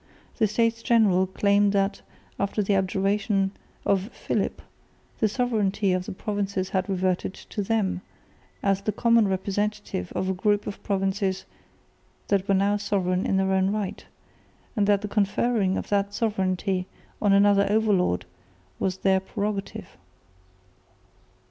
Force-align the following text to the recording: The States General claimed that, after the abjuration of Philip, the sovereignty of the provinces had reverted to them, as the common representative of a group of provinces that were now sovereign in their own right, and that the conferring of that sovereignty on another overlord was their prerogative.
The 0.39 0.47
States 0.47 0.81
General 0.81 1.27
claimed 1.27 1.73
that, 1.73 2.01
after 2.39 2.63
the 2.63 2.73
abjuration 2.73 3.51
of 3.85 4.09
Philip, 4.11 4.59
the 5.19 5.27
sovereignty 5.29 5.93
of 5.93 6.07
the 6.07 6.11
provinces 6.11 6.69
had 6.69 6.89
reverted 6.89 7.35
to 7.35 7.61
them, 7.61 8.01
as 8.63 8.81
the 8.81 8.91
common 8.91 9.27
representative 9.27 10.11
of 10.15 10.27
a 10.27 10.33
group 10.33 10.65
of 10.65 10.81
provinces 10.81 11.45
that 12.29 12.47
were 12.47 12.55
now 12.55 12.77
sovereign 12.77 13.27
in 13.27 13.37
their 13.37 13.51
own 13.51 13.71
right, 13.71 14.03
and 14.75 14.87
that 14.87 15.01
the 15.03 15.07
conferring 15.07 15.77
of 15.77 15.89
that 15.89 16.15
sovereignty 16.15 16.87
on 17.21 17.31
another 17.31 17.67
overlord 17.69 18.25
was 18.79 18.97
their 18.97 19.19
prerogative. 19.19 19.85